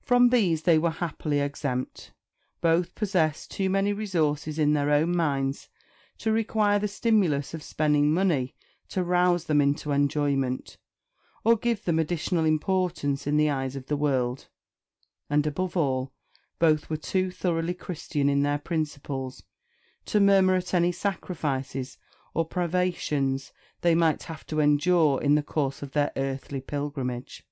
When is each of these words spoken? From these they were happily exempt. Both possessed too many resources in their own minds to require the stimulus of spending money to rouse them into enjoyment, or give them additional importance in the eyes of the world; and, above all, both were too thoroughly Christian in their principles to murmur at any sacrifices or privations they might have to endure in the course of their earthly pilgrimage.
From 0.00 0.28
these 0.28 0.62
they 0.62 0.78
were 0.78 0.92
happily 1.02 1.40
exempt. 1.40 2.12
Both 2.60 2.94
possessed 2.94 3.50
too 3.50 3.68
many 3.68 3.92
resources 3.92 4.56
in 4.56 4.72
their 4.72 4.88
own 4.88 5.16
minds 5.16 5.68
to 6.18 6.30
require 6.30 6.78
the 6.78 6.86
stimulus 6.86 7.54
of 7.54 7.60
spending 7.64 8.14
money 8.14 8.54
to 8.90 9.02
rouse 9.02 9.46
them 9.46 9.60
into 9.60 9.90
enjoyment, 9.90 10.78
or 11.42 11.56
give 11.56 11.86
them 11.86 11.98
additional 11.98 12.44
importance 12.44 13.26
in 13.26 13.36
the 13.36 13.50
eyes 13.50 13.74
of 13.74 13.86
the 13.86 13.96
world; 13.96 14.46
and, 15.28 15.44
above 15.44 15.76
all, 15.76 16.12
both 16.60 16.88
were 16.88 16.96
too 16.96 17.32
thoroughly 17.32 17.74
Christian 17.74 18.28
in 18.28 18.42
their 18.42 18.58
principles 18.58 19.42
to 20.04 20.20
murmur 20.20 20.54
at 20.54 20.72
any 20.72 20.92
sacrifices 20.92 21.98
or 22.32 22.44
privations 22.44 23.50
they 23.80 23.96
might 23.96 24.22
have 24.22 24.46
to 24.46 24.60
endure 24.60 25.20
in 25.20 25.34
the 25.34 25.42
course 25.42 25.82
of 25.82 25.94
their 25.94 26.12
earthly 26.16 26.60
pilgrimage. 26.60 27.42